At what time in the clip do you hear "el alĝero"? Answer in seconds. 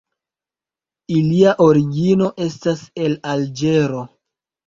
3.05-4.01